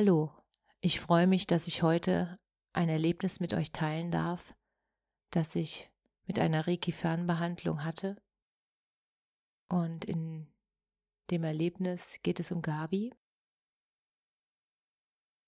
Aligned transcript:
Hallo, 0.00 0.30
ich 0.80 1.00
freue 1.00 1.26
mich, 1.26 1.48
dass 1.48 1.66
ich 1.66 1.82
heute 1.82 2.38
ein 2.72 2.88
Erlebnis 2.88 3.40
mit 3.40 3.52
euch 3.52 3.72
teilen 3.72 4.12
darf, 4.12 4.54
das 5.30 5.56
ich 5.56 5.90
mit 6.24 6.38
einer 6.38 6.68
Reiki-Fernbehandlung 6.68 7.82
hatte. 7.82 8.16
Und 9.68 10.04
in 10.04 10.46
dem 11.32 11.42
Erlebnis 11.42 12.20
geht 12.22 12.38
es 12.38 12.52
um 12.52 12.62
Gabi. 12.62 13.12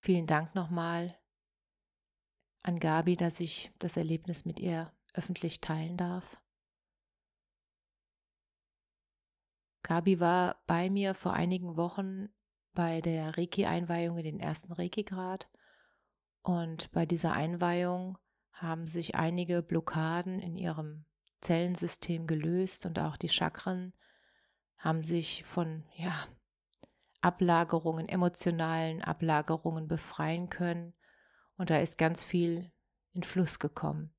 Vielen 0.03 0.27
Dank 0.27 0.57
nochmal 0.57 1.17
an 2.65 2.81
Gabi, 2.81 3.15
dass 3.15 3.39
ich 3.39 3.71
das 3.79 3.97
Erlebnis 3.97 4.45
mit 4.47 4.59
ihr 4.59 4.93
öffentlich 5.15 5.61
teilen 5.61 5.97
darf. 5.97 6.43
Gabi 9.85 10.19
war 10.19 10.61
bei 10.67 10.91
mir 10.91 11.15
vor 11.15 11.35
einigen 11.35 11.77
Wochen 11.77 12.31
bei 12.73 13.01
der 13.01 13.37
Reiki-Einweihung 13.37 14.19
in 14.19 14.25
den 14.25 14.41
ersten 14.41 14.73
Reiki-Grad. 14.73 15.49
Und 16.43 16.91
bei 16.93 17.07
dieser 17.07 17.33
Einweihung 17.33 18.19
haben 18.53 18.87
sich 18.87 19.15
einige 19.15 19.63
Blockaden 19.63 20.41
in 20.41 20.57
ihrem 20.57 21.05
Zellensystem 21.41 22.27
gelöst 22.27 22.87
und 22.87 22.99
auch 22.99 23.17
die 23.17 23.29
Chakren 23.29 23.95
haben 24.77 25.05
sich 25.05 25.45
von 25.45 25.85
ja, 25.95 26.27
Ablagerungen, 27.21 28.09
emotionalen 28.09 29.03
Ablagerungen 29.03 29.89
befreien 29.89 30.49
können. 30.49 30.95
Und 31.57 31.71
da 31.71 31.79
ist 31.79 31.99
ganz 31.99 32.25
viel 32.25 32.73
in 33.13 33.23
Fluss 33.23 33.59
gekommen. 33.59 34.15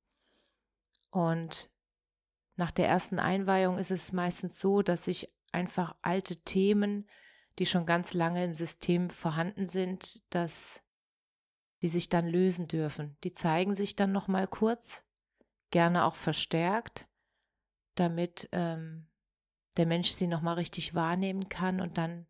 Und 1.10 1.70
nach 2.56 2.70
der 2.70 2.88
ersten 2.88 3.18
Einweihung 3.18 3.78
ist 3.78 3.90
es 3.90 4.12
meistens 4.12 4.58
so, 4.58 4.82
dass 4.82 5.04
sich 5.04 5.32
einfach 5.50 5.96
alte 6.02 6.36
Themen 6.36 7.08
die 7.58 7.66
schon 7.66 7.86
ganz 7.86 8.14
lange 8.14 8.44
im 8.44 8.54
System 8.54 9.10
vorhanden 9.10 9.66
sind, 9.66 10.22
dass 10.30 10.82
die 11.82 11.88
sich 11.88 12.08
dann 12.08 12.26
lösen 12.26 12.68
dürfen. 12.68 13.16
Die 13.24 13.32
zeigen 13.32 13.74
sich 13.74 13.96
dann 13.96 14.12
noch 14.12 14.28
mal 14.28 14.46
kurz, 14.46 15.04
gerne 15.70 16.04
auch 16.04 16.14
verstärkt, 16.14 17.08
damit 17.96 18.48
ähm, 18.52 19.08
der 19.76 19.86
Mensch 19.86 20.10
sie 20.10 20.26
noch 20.26 20.42
mal 20.42 20.54
richtig 20.54 20.94
wahrnehmen 20.94 21.48
kann 21.48 21.80
und 21.80 21.98
dann 21.98 22.26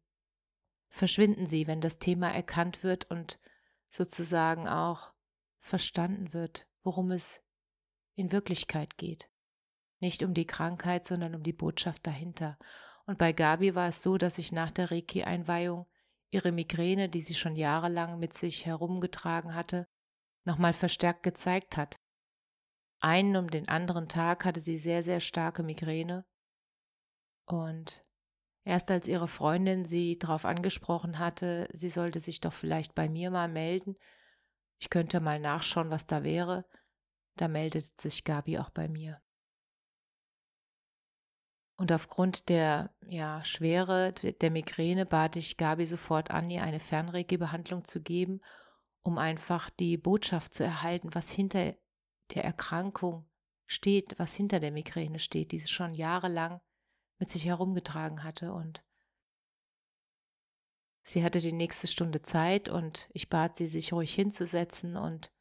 verschwinden 0.89 1.47
sie, 1.47 1.67
wenn 1.67 1.81
das 1.81 1.99
Thema 1.99 2.31
erkannt 2.31 2.83
wird 2.83 3.11
und 3.11 3.39
sozusagen 3.89 4.69
auch 4.69 5.13
verstanden 5.59 6.33
wird, 6.33 6.67
worum 6.83 7.11
es 7.11 7.43
in 8.15 8.33
Wirklichkeit 8.33 8.97
geht. 8.97 9.31
Nicht 10.01 10.23
um 10.23 10.35
die 10.35 10.47
Krankheit, 10.47 11.05
sondern 11.05 11.35
um 11.35 11.43
die 11.43 11.53
Botschaft 11.53 12.07
dahinter. 12.07 12.59
Und 13.07 13.19
bei 13.19 13.33
Gabi 13.33 13.75
war 13.75 13.89
es 13.89 14.03
so, 14.03 14.17
dass 14.17 14.37
sich 14.37 14.53
nach 14.53 14.71
der 14.71 14.91
Reiki-Einweihung 14.91 15.87
ihre 16.31 16.53
Migräne, 16.53 17.09
die 17.09 17.21
sie 17.21 17.35
schon 17.35 17.57
jahrelang 17.57 18.19
mit 18.19 18.35
sich 18.35 18.65
herumgetragen 18.65 19.55
hatte, 19.55 19.87
nochmal 20.45 20.73
verstärkt 20.73 21.23
gezeigt 21.23 21.77
hat. 21.77 22.01
Einen 23.01 23.37
um 23.37 23.51
den 23.51 23.69
anderen 23.69 24.09
Tag 24.09 24.45
hatte 24.45 24.61
sie 24.61 24.79
sehr, 24.79 25.03
sehr 25.03 25.21
starke 25.21 25.63
Migräne. 25.63 26.25
Und 27.45 28.05
erst 28.65 28.91
als 28.91 29.09
ihre 29.09 29.29
Freundin 29.29 29.85
sie 29.85 30.19
darauf 30.19 30.45
angesprochen 30.45 31.19
hatte, 31.19 31.69
sie 31.73 31.91
sollte 31.91 32.21
sich 32.21 32.41
doch 32.41 32.53
vielleicht 32.53 32.95
bei 32.95 33.09
mir 33.09 33.31
mal 33.31 33.49
melden, 33.49 33.97
ich 34.79 34.91
könnte 34.91 35.21
mal 35.21 35.39
nachschauen, 35.39 35.91
was 35.91 36.07
da 36.07 36.25
wäre, 36.25 36.65
da 37.37 37.47
meldet 37.47 38.01
sich 38.01 38.25
Gabi 38.25 38.59
auch 38.59 38.71
bei 38.71 38.89
mir. 38.89 39.23
Und 41.83 41.91
aufgrund 41.91 42.49
der 42.49 42.95
ja, 43.09 43.43
Schwere 43.43 44.13
der 44.13 44.53
Migräne 44.53 45.05
bat 45.05 45.35
ich 45.35 45.57
Gabi 45.57 45.85
sofort 45.85 46.31
an, 46.31 46.49
ihr 46.49 46.63
eine 46.63 46.79
Fernregie-Behandlung 46.79 47.83
zu 47.85 48.01
geben, 48.01 48.41
um 49.03 49.19
einfach 49.19 49.69
die 49.69 49.97
Botschaft 49.97 50.55
zu 50.55 50.63
erhalten, 50.63 51.13
was 51.13 51.33
hinter 51.33 51.75
der 52.35 52.45
Erkrankung 52.45 53.29
steht, 53.67 54.17
was 54.21 54.33
hinter 54.37 54.61
der 54.61 54.71
Migräne 54.71 55.19
steht, 55.19 55.51
die 55.51 55.59
sie 55.59 55.67
schon 55.67 55.93
jahrelang 55.93 56.61
mit 57.19 57.31
sich 57.31 57.47
herumgetragen 57.47 58.23
hatte. 58.23 58.53
Und 58.53 58.85
sie 61.03 61.25
hatte 61.25 61.41
die 61.41 61.53
nächste 61.53 61.89
Stunde 61.89 62.23
Zeit 62.23 62.69
und 62.69 63.09
ich 63.13 63.29
bat 63.29 63.57
sie, 63.57 63.67
sich 63.67 63.93
ruhig 63.93 64.15
hinzusetzen 64.15 64.97
und 64.97 65.33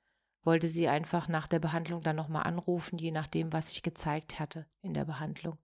wollte 0.41 0.69
sie 0.69 0.87
einfach 0.87 1.27
nach 1.27 1.45
der 1.45 1.59
Behandlung 1.59 2.01
dann 2.01 2.15
nochmal 2.15 2.47
anrufen, 2.47 2.97
je 2.97 3.11
nachdem, 3.11 3.53
was 3.53 3.69
ich 3.69 3.83
gezeigt 3.83 4.39
hatte 4.39 4.65
in 4.81 4.95
der 4.95 5.05
Behandlung. 5.05 5.59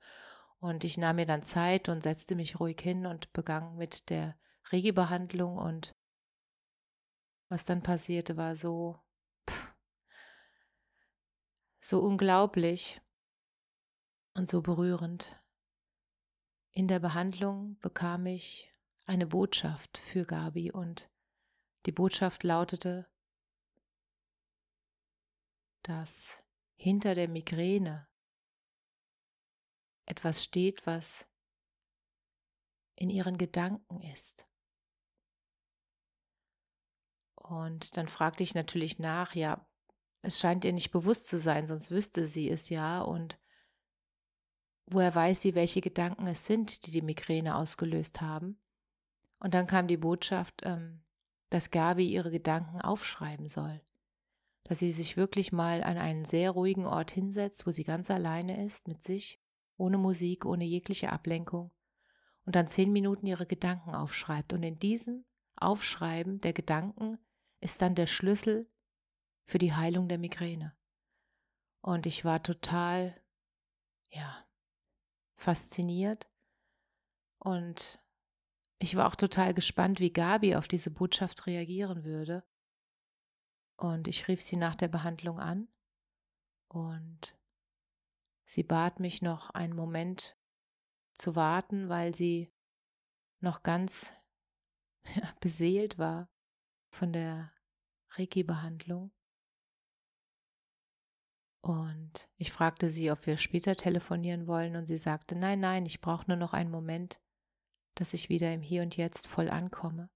Und 0.59 0.83
ich 0.83 0.97
nahm 0.97 1.17
mir 1.17 1.25
dann 1.25 1.43
Zeit 1.43 1.87
und 1.87 2.01
setzte 2.01 2.35
mich 2.35 2.59
ruhig 2.59 2.79
hin 2.81 3.05
und 3.05 3.31
begann 3.33 3.75
mit 3.77 4.09
der 4.09 4.37
Regiebehandlung 4.71 5.57
und 5.57 5.95
was 7.49 7.63
dann 7.63 7.81
passierte, 7.83 8.35
war 8.37 8.55
so, 8.55 8.99
pff, 9.49 9.73
so 11.79 12.01
unglaublich 12.01 12.99
und 14.33 14.49
so 14.49 14.61
berührend. 14.61 15.41
In 16.71 16.87
der 16.87 16.99
Behandlung 16.99 17.77
bekam 17.79 18.25
ich 18.25 18.71
eine 19.05 19.25
Botschaft 19.25 19.97
für 19.97 20.25
Gabi 20.25 20.71
und 20.71 21.09
die 21.85 21.91
Botschaft 21.91 22.43
lautete, 22.43 23.07
dass 25.83 26.43
hinter 26.75 27.15
der 27.15 27.29
Migräne 27.29 28.07
etwas 30.07 30.43
steht, 30.43 30.87
was 30.87 31.27
in 32.95 33.09
ihren 33.09 33.37
Gedanken 33.37 34.01
ist. 34.01 34.45
Und 37.35 37.95
dann 37.95 38.07
fragte 38.07 38.43
ich 38.43 38.55
natürlich 38.55 38.99
nach, 38.99 39.35
ja, 39.35 39.65
es 40.21 40.39
scheint 40.39 40.65
ihr 40.65 40.73
nicht 40.73 40.91
bewusst 40.91 41.27
zu 41.27 41.37
sein, 41.37 41.67
sonst 41.67 41.91
wüsste 41.91 42.25
sie 42.25 42.49
es 42.49 42.69
ja. 42.69 43.01
Und 43.01 43.39
woher 44.87 45.13
weiß 45.13 45.41
sie, 45.41 45.55
welche 45.55 45.81
Gedanken 45.81 46.27
es 46.27 46.45
sind, 46.45 46.85
die 46.85 46.91
die 46.91 47.03
Migräne 47.03 47.55
ausgelöst 47.55 48.19
haben? 48.19 48.59
Und 49.39 49.53
dann 49.53 49.67
kam 49.67 49.87
die 49.87 49.97
Botschaft, 49.97 50.61
ähm, 50.63 51.03
dass 51.49 51.71
Gabi 51.71 52.09
ihre 52.09 52.31
Gedanken 52.31 52.81
aufschreiben 52.81 53.47
soll. 53.47 53.81
Dass 54.63 54.79
sie 54.79 54.91
sich 54.91 55.15
wirklich 55.15 55.51
mal 55.51 55.83
an 55.83 55.97
einen 55.97 56.25
sehr 56.25 56.51
ruhigen 56.51 56.85
Ort 56.85 57.11
hinsetzt, 57.11 57.67
wo 57.67 57.71
sie 57.71 57.83
ganz 57.83 58.09
alleine 58.09 58.65
ist 58.65 58.87
mit 58.87 59.03
sich 59.03 59.39
ohne 59.77 59.97
Musik, 59.97 60.45
ohne 60.45 60.65
jegliche 60.65 61.11
Ablenkung 61.11 61.71
und 62.45 62.55
dann 62.55 62.67
zehn 62.67 62.91
Minuten 62.91 63.25
ihre 63.25 63.45
Gedanken 63.45 63.93
aufschreibt. 63.93 64.53
Und 64.53 64.63
in 64.63 64.79
diesem 64.79 65.25
Aufschreiben 65.55 66.41
der 66.41 66.53
Gedanken 66.53 67.19
ist 67.59 67.81
dann 67.81 67.95
der 67.95 68.07
Schlüssel 68.07 68.69
für 69.45 69.57
die 69.57 69.73
Heilung 69.73 70.07
der 70.07 70.17
Migräne. 70.17 70.75
Und 71.81 72.05
ich 72.05 72.25
war 72.25 72.41
total, 72.43 73.21
ja, 74.09 74.45
fasziniert 75.35 76.27
und 77.39 78.01
ich 78.79 78.95
war 78.95 79.07
auch 79.07 79.15
total 79.15 79.53
gespannt, 79.53 79.99
wie 79.99 80.11
Gabi 80.11 80.55
auf 80.55 80.67
diese 80.67 80.91
Botschaft 80.91 81.47
reagieren 81.47 82.03
würde. 82.03 82.43
Und 83.75 84.07
ich 84.07 84.27
rief 84.27 84.41
sie 84.41 84.57
nach 84.57 84.75
der 84.75 84.87
Behandlung 84.87 85.39
an 85.39 85.67
und 86.67 87.37
Sie 88.47 88.63
bat 88.63 89.01
mich 89.01 89.21
noch 89.21 89.49
einen 89.49 89.75
Moment 89.75 90.37
zu 91.13 91.35
warten, 91.35 91.89
weil 91.89 92.15
sie 92.15 92.49
noch 93.41 93.61
ganz 93.61 94.13
ja, 95.15 95.33
beseelt 95.41 95.97
war 95.97 96.29
von 96.89 97.11
der 97.11 97.51
Reiki-Behandlung. 98.11 99.11
Und 101.59 102.29
ich 102.37 102.53
fragte 102.53 102.89
sie, 102.89 103.11
ob 103.11 103.25
wir 103.25 103.37
später 103.37 103.75
telefonieren 103.75 104.47
wollen, 104.47 104.77
und 104.77 104.85
sie 104.85 104.97
sagte, 104.97 105.35
nein, 105.35 105.59
nein, 105.59 105.85
ich 105.85 105.99
brauche 105.99 106.27
nur 106.27 106.37
noch 106.37 106.53
einen 106.53 106.71
Moment, 106.71 107.19
dass 107.95 108.13
ich 108.13 108.29
wieder 108.29 108.53
im 108.53 108.61
Hier 108.61 108.81
und 108.81 108.95
Jetzt 108.95 109.27
voll 109.27 109.49
ankomme. 109.49 110.09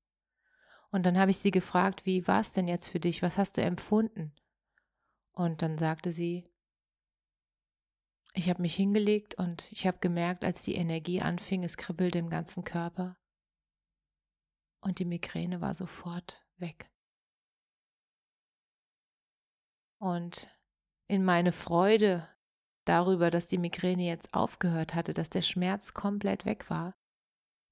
Und 0.89 1.05
dann 1.05 1.17
habe 1.17 1.31
ich 1.31 1.39
sie 1.39 1.51
gefragt, 1.51 2.05
wie 2.05 2.25
war 2.27 2.39
es 2.39 2.53
denn 2.53 2.69
jetzt 2.69 2.87
für 2.87 3.01
dich? 3.01 3.21
Was 3.21 3.37
hast 3.37 3.57
du 3.57 3.61
empfunden? 3.61 4.33
Und 5.33 5.61
dann 5.61 5.77
sagte 5.77 6.13
sie, 6.13 6.50
ich 8.33 8.49
habe 8.49 8.61
mich 8.61 8.75
hingelegt 8.75 9.35
und 9.35 9.69
ich 9.71 9.87
habe 9.87 9.99
gemerkt, 9.99 10.43
als 10.43 10.63
die 10.63 10.75
Energie 10.75 11.21
anfing, 11.21 11.63
es 11.63 11.77
kribbelte 11.77 12.19
im 12.19 12.29
ganzen 12.29 12.63
Körper. 12.63 13.17
Und 14.81 14.99
die 14.99 15.05
Migräne 15.05 15.61
war 15.61 15.73
sofort 15.73 16.43
weg. 16.57 16.89
Und 19.99 20.49
in 21.07 21.23
meine 21.23 21.51
Freude 21.51 22.27
darüber, 22.85 23.29
dass 23.29 23.47
die 23.47 23.59
Migräne 23.59 24.03
jetzt 24.03 24.33
aufgehört 24.33 24.95
hatte, 24.95 25.13
dass 25.13 25.29
der 25.29 25.43
Schmerz 25.43 25.93
komplett 25.93 26.45
weg 26.45 26.69
war, 26.69 26.95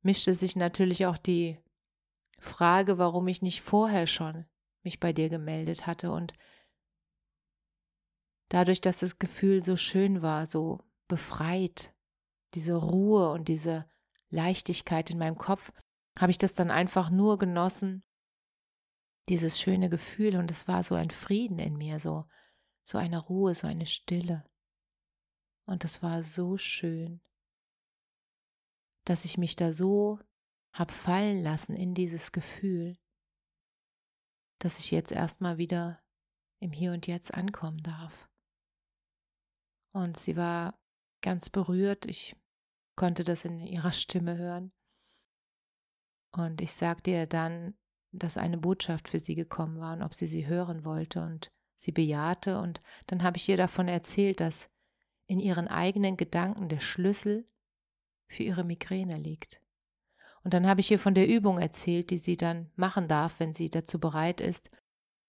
mischte 0.02 0.36
sich 0.36 0.56
natürlich 0.56 1.06
auch 1.06 1.18
die 1.18 1.58
Frage, 2.38 2.98
warum 2.98 3.28
ich 3.28 3.42
nicht 3.42 3.62
vorher 3.62 4.08
schon 4.08 4.46
mich 4.84 5.00
bei 5.00 5.14
dir 5.14 5.30
gemeldet 5.30 5.88
hatte 5.88 6.12
und 6.12 6.34
dadurch, 8.50 8.82
dass 8.82 9.00
das 9.00 9.20
Gefühl 9.20 9.64
so 9.64 9.78
schön 9.78 10.22
war, 10.22 10.46
so 10.46 10.80
befreit, 11.08 11.94
diese 12.54 12.76
Ruhe 12.76 13.32
und 13.32 13.48
diese 13.48 13.90
Leichtigkeit 14.30 15.10
in 15.10 15.18
meinem 15.18 15.38
Kopf, 15.38 15.72
habe 16.18 16.32
ich 16.32 16.38
das 16.38 16.54
dann 16.54 16.72
einfach 16.72 17.10
nur 17.10 17.38
genossen, 17.38 18.04
dieses 19.30 19.60
schöne 19.60 19.90
Gefühl 19.90 20.36
und 20.36 20.52
es 20.52 20.68
war 20.68 20.84
so 20.84 20.96
ein 20.96 21.12
Frieden 21.12 21.60
in 21.60 21.78
mir, 21.78 22.00
so 22.00 22.26
so 22.90 22.98
eine 22.98 23.20
Ruhe, 23.20 23.54
so 23.54 23.68
eine 23.68 23.86
Stille. 23.86 24.44
Und 25.66 25.86
es 25.86 26.02
war 26.02 26.24
so 26.24 26.58
schön, 26.58 27.22
dass 29.06 29.26
ich 29.26 29.38
mich 29.38 29.56
da 29.56 29.74
so 29.74 30.20
hab 30.74 30.92
fallen 30.92 31.44
lassen 31.44 31.76
in 31.76 31.94
dieses 31.94 32.32
Gefühl, 32.32 32.98
dass 34.58 34.80
ich 34.80 34.90
jetzt 34.90 35.12
erstmal 35.12 35.60
wieder 35.60 36.02
im 36.60 36.72
Hier 36.72 36.92
und 36.92 37.06
Jetzt 37.06 37.34
ankommen 37.34 37.82
darf. 37.84 38.29
Und 39.92 40.18
sie 40.18 40.36
war 40.36 40.80
ganz 41.22 41.50
berührt, 41.50 42.06
ich 42.06 42.36
konnte 42.96 43.24
das 43.24 43.46
in 43.46 43.60
ihrer 43.60 43.92
Stimme 43.92 44.38
hören. 44.38 44.72
Und 46.32 46.62
ich 46.62 46.74
sagte 46.74 47.12
ihr 47.12 47.28
dann, 47.28 47.76
dass 48.12 48.38
eine 48.38 48.58
Botschaft 48.58 49.10
für 49.10 49.20
sie 49.20 49.36
gekommen 49.36 49.80
war 49.80 49.94
und 49.94 50.04
ob 50.04 50.14
sie 50.14 50.28
sie 50.28 50.48
hören 50.48 50.86
wollte. 50.86 51.22
Und 51.22 51.52
sie 51.80 51.92
bejahte. 51.92 52.60
Und 52.60 52.82
dann 53.08 53.24
habe 53.24 53.38
ich 53.38 53.48
ihr 53.50 53.58
davon 53.58 53.88
erzählt, 53.88 54.40
dass 54.40 54.70
in 55.28 55.40
ihren 55.40 55.68
eigenen 55.68 56.18
Gedanken 56.18 56.70
der 56.70 56.80
Schlüssel 56.80 57.48
für 58.28 58.44
ihre 58.44 58.64
Migräne 58.64 59.18
liegt. 59.18 59.62
Und 60.44 60.54
dann 60.54 60.68
habe 60.68 60.82
ich 60.82 60.92
ihr 60.92 61.00
von 61.00 61.14
der 61.14 61.28
Übung 61.28 61.60
erzählt, 61.60 62.12
die 62.12 62.18
sie 62.18 62.38
dann 62.38 62.72
machen 62.76 63.08
darf, 63.08 63.40
wenn 63.40 63.54
sie 63.54 63.70
dazu 63.70 64.00
bereit 64.00 64.42
ist, 64.42 64.70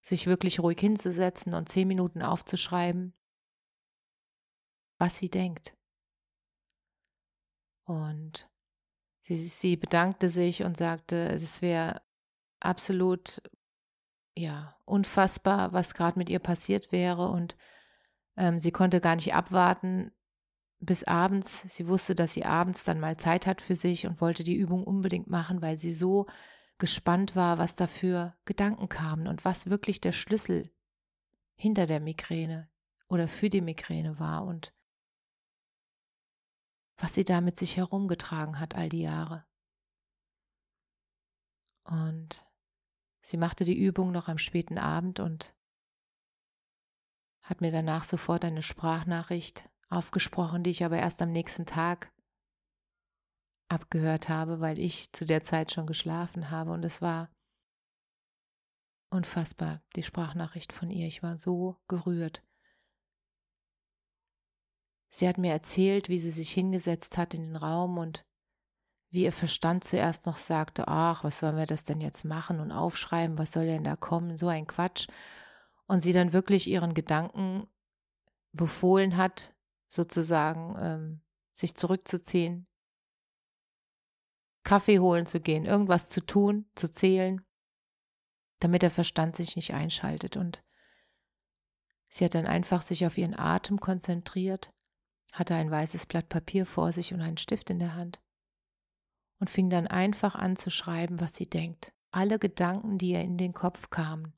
sich 0.02 0.26
wirklich 0.26 0.60
ruhig 0.60 0.78
hinzusetzen 0.80 1.54
und 1.54 1.68
zehn 1.68 1.88
Minuten 1.88 2.22
aufzuschreiben, 2.22 3.14
was 5.00 5.16
sie 5.16 5.30
denkt. 5.30 5.74
Und 7.84 8.48
sie, 9.22 9.34
sie 9.34 9.76
bedankte 9.76 10.28
sich 10.28 10.62
und 10.62 10.76
sagte, 10.76 11.28
es 11.30 11.62
wäre 11.62 12.02
absolut 12.60 13.42
ja 14.36 14.76
unfassbar, 14.84 15.72
was 15.72 15.94
gerade 15.94 16.18
mit 16.18 16.30
ihr 16.30 16.38
passiert 16.38 16.92
wäre 16.92 17.28
und 17.28 17.56
ähm, 18.36 18.60
sie 18.60 18.70
konnte 18.70 19.00
gar 19.00 19.16
nicht 19.16 19.34
abwarten 19.34 20.12
bis 20.78 21.04
abends. 21.04 21.62
Sie 21.62 21.88
wusste, 21.88 22.14
dass 22.14 22.34
sie 22.34 22.44
abends 22.44 22.84
dann 22.84 23.00
mal 23.00 23.16
Zeit 23.16 23.46
hat 23.46 23.60
für 23.60 23.76
sich 23.76 24.06
und 24.06 24.20
wollte 24.20 24.44
die 24.44 24.56
Übung 24.56 24.84
unbedingt 24.84 25.28
machen, 25.28 25.62
weil 25.62 25.78
sie 25.78 25.92
so 25.92 26.26
gespannt 26.78 27.36
war, 27.36 27.58
was 27.58 27.74
da 27.74 27.86
für 27.86 28.34
Gedanken 28.44 28.88
kamen 28.88 29.26
und 29.26 29.44
was 29.44 29.68
wirklich 29.68 30.00
der 30.00 30.12
Schlüssel 30.12 30.70
hinter 31.54 31.86
der 31.86 32.00
Migräne 32.00 32.70
oder 33.08 33.28
für 33.28 33.50
die 33.50 33.60
Migräne 33.60 34.18
war 34.18 34.44
und 34.44 34.72
was 37.00 37.14
sie 37.14 37.24
da 37.24 37.40
mit 37.40 37.58
sich 37.58 37.76
herumgetragen 37.76 38.60
hat 38.60 38.74
all 38.74 38.88
die 38.88 39.02
Jahre. 39.02 39.44
Und 41.84 42.46
sie 43.22 43.38
machte 43.38 43.64
die 43.64 43.78
Übung 43.78 44.12
noch 44.12 44.28
am 44.28 44.38
späten 44.38 44.78
Abend 44.78 45.18
und 45.18 45.54
hat 47.42 47.62
mir 47.62 47.72
danach 47.72 48.04
sofort 48.04 48.44
eine 48.44 48.62
Sprachnachricht 48.62 49.68
aufgesprochen, 49.88 50.62
die 50.62 50.70
ich 50.70 50.84
aber 50.84 50.98
erst 50.98 51.20
am 51.22 51.32
nächsten 51.32 51.66
Tag 51.66 52.12
abgehört 53.68 54.28
habe, 54.28 54.60
weil 54.60 54.78
ich 54.78 55.12
zu 55.12 55.24
der 55.24 55.42
Zeit 55.42 55.72
schon 55.72 55.86
geschlafen 55.86 56.50
habe 56.50 56.70
und 56.72 56.84
es 56.84 57.00
war 57.00 57.30
unfassbar, 59.10 59.82
die 59.96 60.02
Sprachnachricht 60.02 60.72
von 60.72 60.90
ihr. 60.90 61.06
Ich 61.06 61.22
war 61.22 61.38
so 61.38 61.80
gerührt. 61.88 62.44
Sie 65.10 65.28
hat 65.28 65.38
mir 65.38 65.52
erzählt, 65.52 66.08
wie 66.08 66.18
sie 66.18 66.30
sich 66.30 66.52
hingesetzt 66.52 67.18
hat 67.18 67.34
in 67.34 67.44
den 67.44 67.56
Raum 67.56 67.98
und 67.98 68.24
wie 69.10 69.24
ihr 69.24 69.32
Verstand 69.32 69.82
zuerst 69.82 70.24
noch 70.24 70.36
sagte, 70.36 70.86
ach, 70.86 71.24
was 71.24 71.40
sollen 71.40 71.56
wir 71.56 71.66
das 71.66 71.82
denn 71.82 72.00
jetzt 72.00 72.24
machen 72.24 72.60
und 72.60 72.70
aufschreiben, 72.70 73.36
was 73.36 73.52
soll 73.52 73.66
denn 73.66 73.82
da 73.82 73.96
kommen, 73.96 74.36
so 74.36 74.46
ein 74.46 74.68
Quatsch. 74.68 75.08
Und 75.86 76.00
sie 76.00 76.12
dann 76.12 76.32
wirklich 76.32 76.68
ihren 76.68 76.94
Gedanken 76.94 77.66
befohlen 78.52 79.16
hat, 79.16 79.52
sozusagen 79.88 80.76
ähm, 80.78 81.20
sich 81.54 81.74
zurückzuziehen, 81.74 82.68
Kaffee 84.62 85.00
holen 85.00 85.26
zu 85.26 85.40
gehen, 85.40 85.64
irgendwas 85.64 86.08
zu 86.08 86.24
tun, 86.24 86.70
zu 86.76 86.88
zählen, 86.88 87.44
damit 88.60 88.82
der 88.82 88.90
Verstand 88.90 89.34
sich 89.34 89.56
nicht 89.56 89.74
einschaltet. 89.74 90.36
Und 90.36 90.62
sie 92.08 92.24
hat 92.24 92.36
dann 92.36 92.46
einfach 92.46 92.82
sich 92.82 93.04
auf 93.06 93.18
ihren 93.18 93.36
Atem 93.36 93.80
konzentriert, 93.80 94.72
hatte 95.32 95.54
ein 95.54 95.70
weißes 95.70 96.06
Blatt 96.06 96.28
Papier 96.28 96.66
vor 96.66 96.92
sich 96.92 97.14
und 97.14 97.20
einen 97.20 97.38
Stift 97.38 97.70
in 97.70 97.78
der 97.78 97.94
Hand 97.94 98.20
und 99.40 99.50
fing 99.50 99.70
dann 99.70 99.86
einfach 99.86 100.34
an 100.34 100.54
zu 100.56 100.70
schreiben, 100.70 101.20
was 101.20 101.34
sie 101.34 101.48
denkt. 101.48 101.92
Alle 102.12 102.38
Gedanken, 102.38 102.98
die 102.98 103.10
ihr 103.10 103.20
in 103.20 103.38
den 103.38 103.54
Kopf 103.54 103.90
kamen, 103.90 104.34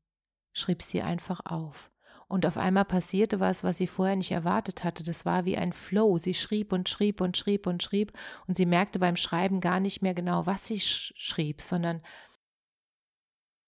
schrieb 0.52 0.82
sie 0.82 1.02
einfach 1.02 1.40
auf. 1.44 1.90
Und 2.28 2.46
auf 2.46 2.56
einmal 2.56 2.86
passierte 2.86 3.40
was, 3.40 3.62
was 3.62 3.76
sie 3.76 3.86
vorher 3.86 4.16
nicht 4.16 4.30
erwartet 4.30 4.84
hatte. 4.84 5.02
Das 5.02 5.26
war 5.26 5.44
wie 5.44 5.58
ein 5.58 5.74
Flow. 5.74 6.16
Sie 6.16 6.32
schrieb 6.32 6.72
und 6.72 6.88
schrieb 6.88 7.20
und 7.20 7.36
schrieb 7.36 7.66
und 7.66 7.82
schrieb. 7.82 8.12
Und 8.46 8.56
sie 8.56 8.64
merkte 8.64 8.98
beim 8.98 9.16
Schreiben 9.16 9.60
gar 9.60 9.80
nicht 9.80 10.00
mehr 10.00 10.14
genau, 10.14 10.46
was 10.46 10.64
sie 10.64 10.80
sch 10.80 11.12
schrieb, 11.16 11.60
sondern 11.60 12.00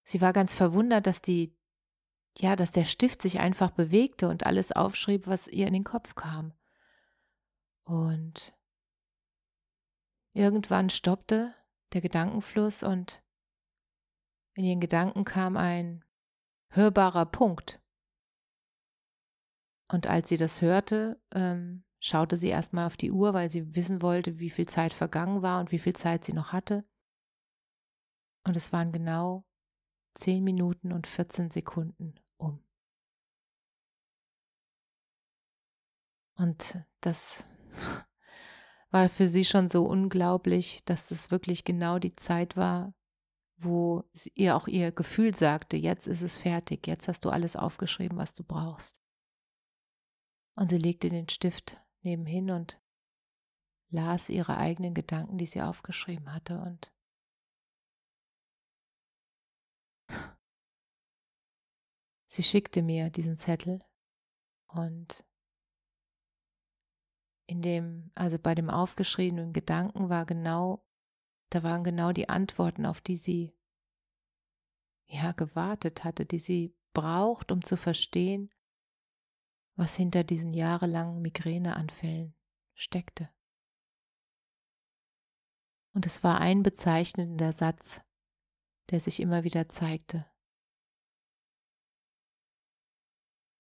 sie 0.05 0.23
war 0.23 0.33
ganz 0.33 0.55
verwundert, 0.55 1.07
dass 1.07 1.21
die, 1.21 1.55
ja, 2.39 2.57
dass 2.57 2.73
der 2.73 2.87
Stift 2.87 3.21
sich 3.21 3.39
einfach 3.39 3.71
bewegte 3.71 4.29
und 4.29 4.47
alles 4.47 4.73
aufschrieb, 4.73 5.27
was 5.27 5.47
ihr 5.47 5.67
in 5.67 5.75
den 5.75 5.85
Kopf 5.85 6.15
kam. 6.15 6.55
Und 7.85 8.57
irgendwann 10.33 10.91
stoppte 10.91 11.55
der 11.93 12.01
Gedankenfluss 12.01 12.83
und 12.83 13.23
in 14.55 14.65
ihren 14.65 14.81
Gedanken 14.81 15.25
kam 15.25 15.57
ein 15.57 16.05
hörbarer 16.71 17.27
Punkt. 17.27 17.81
Und 19.91 20.07
als 20.07 20.29
sie 20.29 20.37
das 20.37 20.63
hörte, 20.63 21.21
ähm, 21.33 21.85
schaute 22.01 22.37
sie 22.37 22.49
erstmal 22.49 22.87
auf 22.87 22.97
die 22.97 23.11
Uhr, 23.11 23.35
weil 23.35 23.49
sie 23.49 23.75
wissen 23.75 24.03
wollte, 24.03 24.39
wie 24.39 24.51
viel 24.51 24.67
Zeit 24.67 24.93
vergangen 24.93 25.43
war 25.43 25.61
und 25.61 25.73
wie 25.73 25.79
viel 25.79 25.95
Zeit 25.95 26.25
sie 26.25 26.33
noch 26.33 26.53
hatte. 26.53 26.85
Und 28.47 28.57
es 28.57 28.73
waren 28.73 28.93
genau 28.93 29.45
zehn 30.15 30.45
Minuten 30.45 30.93
und 30.93 31.07
14 31.07 31.51
Sekunden 31.51 32.15
um. 32.37 32.65
Und 36.37 36.85
das 37.01 37.45
war 38.91 39.09
für 39.09 39.29
sie 39.29 39.45
schon 39.45 39.69
so 39.69 39.85
unglaublich, 39.85 40.85
dass 40.85 41.09
das 41.09 41.31
wirklich 41.31 41.65
genau 41.65 41.99
die 41.99 42.15
Zeit 42.15 42.57
war, 42.57 42.95
wo 43.57 44.05
ihr 44.35 44.57
auch 44.57 44.69
ihr 44.69 44.93
Gefühl 44.93 45.35
sagte, 45.35 45.77
jetzt 45.77 46.07
ist 46.07 46.23
es 46.23 46.37
fertig, 46.37 46.87
jetzt 46.87 47.09
hast 47.09 47.25
du 47.25 47.31
alles 47.31 47.57
aufgeschrieben, 47.57 48.19
was 48.19 48.35
du 48.35 48.45
brauchst. 48.45 49.01
Und 50.55 50.71
sie 50.71 50.79
legte 50.79 51.09
den 51.09 51.29
Stift 51.29 51.81
nebenhin 52.03 52.51
und 52.51 52.81
las 53.91 54.29
ihre 54.29 54.57
eigenen 54.59 54.95
Gedanken, 54.95 55.39
die 55.39 55.47
sie 55.47 55.63
aufgeschrieben 55.63 56.33
hatte 56.33 56.61
und 56.61 56.93
sie 62.27 62.43
schickte 62.43 62.83
mir 62.83 63.11
diesen 63.11 63.39
Zettel 63.39 63.85
und 64.69 65.25
in 67.47 67.63
dem, 67.63 68.11
also 68.15 68.39
bei 68.39 68.55
dem 68.55 68.71
aufgeschriebenen 68.71 69.53
Gedanken 69.53 70.09
war 70.09 70.27
genau 70.27 70.85
da 71.55 71.63
waren 71.63 71.85
genau 71.85 72.11
die 72.11 72.29
Antworten, 72.29 72.85
auf 72.85 73.01
die 73.01 73.17
sie 73.17 73.57
ja 75.07 75.31
gewartet 75.31 76.03
hatte, 76.03 76.27
die 76.27 76.41
sie 76.41 76.77
braucht, 76.93 77.53
um 77.53 77.63
zu 77.63 77.77
verstehen, 77.77 78.53
was 79.77 79.95
hinter 79.95 80.25
diesen 80.25 80.53
jahrelangen 80.53 81.23
Migräneanfällen 81.23 82.35
steckte. 82.75 83.31
Und 85.93 86.07
es 86.07 86.25
war 86.25 86.41
ein 86.41 86.65
bezeichnender 86.65 87.53
Satz, 87.53 88.01
der 88.91 88.99
sich 88.99 89.21
immer 89.21 89.45
wieder 89.45 89.69
zeigte. 89.69 90.27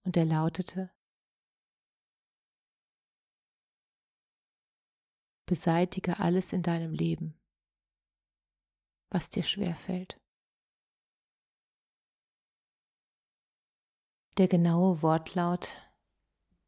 Und 0.03 0.17
er 0.17 0.25
lautete, 0.25 0.91
Beseitige 5.47 6.21
alles 6.21 6.53
in 6.53 6.63
deinem 6.63 6.93
Leben, 6.93 7.39
was 9.11 9.29
dir 9.29 9.43
schwer 9.43 9.75
fällt. 9.75 10.19
Der 14.39 14.49
genaue 14.49 15.03
Wortlaut 15.03 15.91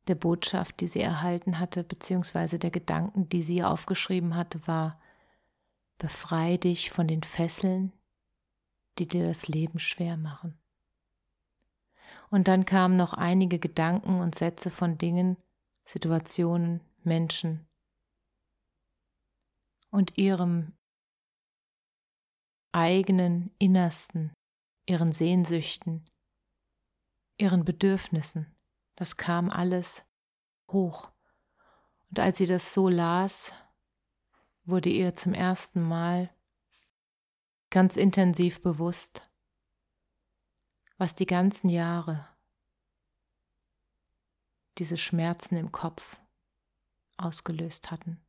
der 0.07 0.15
Botschaft, 0.15 0.81
die 0.81 0.87
sie 0.87 1.01
erhalten 1.01 1.59
hatte, 1.59 1.83
beziehungsweise 1.83 2.59
der 2.59 2.71
Gedanken, 2.71 3.29
die 3.29 3.43
sie 3.43 3.65
aufgeschrieben 3.65 4.37
hatte, 4.37 4.65
war, 4.67 5.01
befrei 5.99 6.59
dich 6.59 6.91
von 6.91 7.09
den 7.09 7.23
Fesseln, 7.23 7.93
die 8.99 9.09
dir 9.09 9.27
das 9.27 9.49
Leben 9.49 9.79
schwer 9.79 10.17
machen. 10.17 10.59
Und 12.31 12.49
dann 12.49 12.67
kamen 12.67 12.97
noch 12.97 13.15
einige 13.15 13.59
Gedanken 13.59 14.21
und 14.21 14.35
Sätze 14.35 14.71
von 14.71 14.99
Dingen, 14.99 15.37
Situationen, 15.85 16.81
Menschen 17.03 17.67
und 19.97 20.19
ihrem 20.19 20.77
eigenen 22.71 23.51
Innersten, 23.59 24.35
ihren 24.85 25.15
Sehnsüchten, 25.15 26.05
ihren 27.39 27.65
Bedürfnissen. 27.65 28.55
Das 28.95 29.17
kam 29.17 29.49
alles 29.49 30.05
hoch. 30.71 31.11
Und 32.11 32.21
als 32.21 32.37
sie 32.37 32.45
das 32.45 32.75
so 32.75 32.91
las, 32.91 33.55
wurde 34.65 34.91
ihr 34.91 35.15
zum 35.15 35.33
ersten 35.33 35.81
Mal 35.81 36.29
ganz 37.71 37.97
intensiv 37.97 38.61
bewusst, 38.61 39.23
was 40.99 41.15
die 41.15 41.25
ganzen 41.25 41.71
Jahre 41.71 42.29
diese 44.77 44.99
Schmerzen 44.99 45.57
im 45.57 45.73
Kopf 45.73 46.19
ausgelöst 47.17 47.91
hatten. 47.91 48.26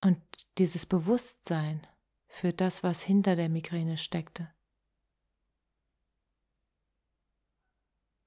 Und 0.00 0.18
dieses 0.58 0.86
Bewusstsein 0.86 1.86
für 2.26 2.52
das, 2.52 2.82
was 2.82 3.02
hinter 3.02 3.36
der 3.36 3.48
Migräne 3.48 3.98
steckte, 3.98 4.52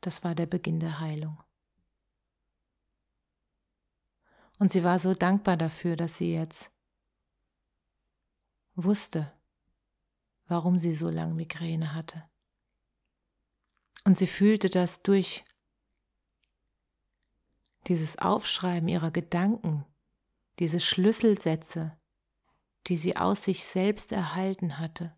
das 0.02 0.24
war 0.24 0.36
der 0.36 0.46
Beginn 0.46 0.80
der 0.80 1.00
Heilung. 1.00 1.42
Und 4.60 4.72
sie 4.72 4.84
war 4.84 5.00
so 5.00 5.14
dankbar 5.14 5.58
dafür, 5.58 5.96
dass 5.96 6.18
sie 6.18 6.34
jetzt 6.34 6.72
wusste, 8.76 9.34
warum 10.46 10.78
sie 10.78 10.96
so 10.96 11.10
lange 11.10 11.34
Migräne 11.34 11.94
hatte. 11.94 12.30
Und 14.06 14.18
sie 14.18 14.28
fühlte 14.28 14.70
das 14.70 15.02
durch 15.02 15.44
dieses 17.88 18.18
Aufschreiben 18.18 18.88
ihrer 18.88 19.12
Gedanken, 19.12 19.86
diese 20.60 20.80
Schlüsselsätze, 20.80 21.98
die 22.88 22.98
sie 22.98 23.18
aus 23.18 23.44
sich 23.44 23.64
selbst 23.64 24.12
erhalten 24.12 24.80
hatte. 24.80 25.16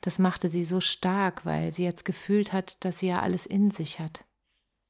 Das 0.00 0.18
machte 0.18 0.48
sie 0.48 0.64
so 0.64 0.80
stark, 0.80 1.44
weil 1.44 1.72
sie 1.72 1.84
jetzt 1.84 2.04
gefühlt 2.04 2.52
hat, 2.52 2.84
dass 2.84 2.98
sie 2.98 3.08
ja 3.08 3.20
alles 3.20 3.46
in 3.46 3.70
sich 3.70 4.00
hat, 4.00 4.26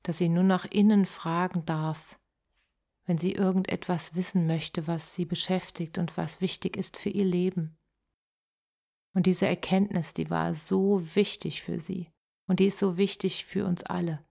dass 0.02 0.18
sie 0.18 0.28
nur 0.28 0.42
nach 0.44 0.64
innen 0.64 1.06
fragen 1.06 1.64
darf, 1.64 2.18
wenn 3.06 3.18
sie 3.18 3.32
irgendetwas 3.32 4.14
wissen 4.14 4.46
möchte, 4.46 4.86
was 4.86 5.14
sie 5.14 5.24
beschäftigt 5.24 5.98
und 5.98 6.16
was 6.16 6.40
wichtig 6.40 6.76
ist 6.76 6.96
für 6.96 7.10
ihr 7.10 7.24
Leben. 7.24 7.76
Und 9.12 9.26
diese 9.26 9.46
Erkenntnis, 9.46 10.14
die 10.14 10.30
war 10.30 10.54
so 10.54 11.14
wichtig 11.14 11.62
für 11.62 11.78
sie 11.78 12.10
und 12.46 12.60
die 12.60 12.66
ist 12.66 12.78
so 12.78 12.96
wichtig 12.96 13.44
für 13.44 13.66
uns 13.66 13.82
alle. 13.84 14.24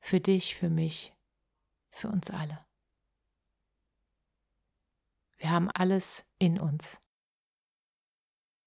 Für 0.00 0.20
dich, 0.20 0.54
für 0.54 0.68
mich, 0.68 1.14
für 1.90 2.08
uns 2.08 2.30
alle. 2.30 2.64
Wir 5.44 5.50
haben 5.50 5.70
alles 5.70 6.24
in 6.38 6.58
uns. 6.58 6.98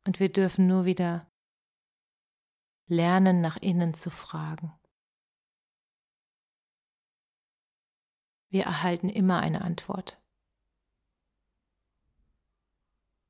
Und 0.06 0.20
wir 0.20 0.32
dürfen 0.32 0.68
nur 0.68 0.86
wieder 0.86 1.28
lernen, 2.86 3.42
nach 3.42 3.58
innen 3.58 3.96
zu 3.96 4.12
fragen. 4.12 4.80
Wir 8.50 8.66
erhalten 8.66 9.10
immer 9.10 9.40
eine 9.40 9.62
Antwort. 9.62 10.22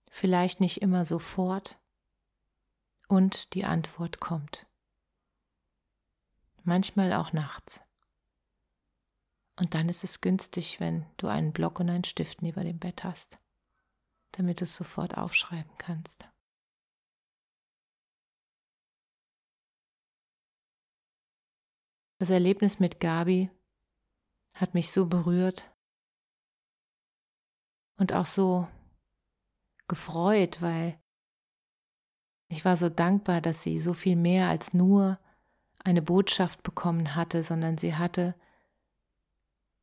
Vielleicht 0.10 0.60
nicht 0.60 0.82
immer 0.82 1.06
sofort 1.06 1.80
und 3.08 3.54
die 3.54 3.63
Antwort 3.63 4.20
kommt. 4.20 4.68
Manchmal 6.63 7.13
auch 7.13 7.32
nachts. 7.32 7.80
Und 9.60 9.74
dann 9.74 9.90
ist 9.90 10.04
es 10.04 10.22
günstig, 10.22 10.80
wenn 10.80 11.06
du 11.18 11.28
einen 11.28 11.52
Block 11.52 11.80
und 11.80 11.90
einen 11.90 12.04
Stift 12.04 12.42
neben 12.42 12.64
dem 12.64 12.78
Bett 12.78 13.04
hast, 13.04 13.40
damit 14.34 14.62
du 14.62 14.66
es 14.66 14.76
sofort 14.76 15.18
aufschreiben 15.18 15.72
kannst. 15.78 16.30
Das 22.20 22.30
Erlebnis 22.30 22.80
mit 22.80 23.00
Gabi 23.00 23.52
hat 24.56 24.74
mich 24.74 24.92
so 24.92 25.06
berührt 25.06 25.72
und 28.00 28.14
auch 28.14 28.26
so 28.26 28.68
gefreut, 29.88 30.62
weil 30.62 31.00
ich 32.50 32.64
war 32.66 32.78
so 32.78 32.90
dankbar, 32.90 33.42
dass 33.42 33.62
sie 33.62 33.78
so 33.78 33.94
viel 33.94 34.16
mehr 34.16 34.50
als 34.50 34.74
nur 34.74 35.20
eine 35.80 36.02
Botschaft 36.02 36.64
bekommen 36.64 37.16
hatte, 37.16 37.44
sondern 37.44 37.78
sie 37.78 37.96
hatte 37.96 38.36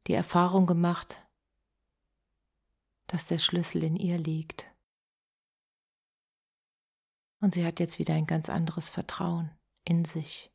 die 0.07 0.15
Erfahrung 0.15 0.67
gemacht, 0.67 1.25
dass 3.07 3.27
der 3.27 3.39
Schlüssel 3.39 3.83
in 3.83 3.97
ihr 3.97 4.19
liegt. 4.19 4.67
Und 7.41 7.55
sie 7.55 7.65
hat 7.65 7.81
jetzt 7.81 7.99
wieder 7.99 8.15
ein 8.15 8.27
ganz 8.27 8.49
anderes 8.49 8.89
Vertrauen 8.89 9.51
in 9.85 10.05
sich, 10.05 10.51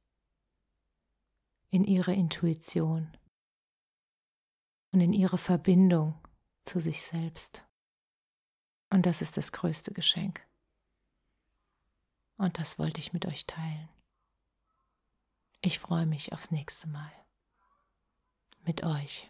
in 1.70 1.84
ihre 1.84 2.14
Intuition 2.14 3.16
und 4.92 5.02
in 5.02 5.14
ihre 5.14 5.38
Verbindung 5.38 6.20
zu 6.64 6.80
sich 6.80 7.04
selbst. 7.04 7.64
Und 8.90 9.06
das 9.06 9.22
ist 9.22 9.38
das 9.38 9.52
größte 9.52 9.94
Geschenk. 9.94 10.46
Und 12.38 12.58
das 12.58 12.80
wollte 12.80 13.00
ich 13.00 13.14
mit 13.14 13.26
euch 13.26 13.46
teilen. 13.46 13.90
Ich 15.62 15.78
freue 15.78 16.06
mich 16.06 16.34
aufs 16.34 16.52
nächste 16.52 16.88
Mal. 16.88 17.12
Mit 18.62 18.84
euch. 18.84 19.30